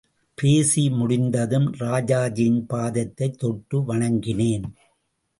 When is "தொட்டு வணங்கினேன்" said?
3.37-4.63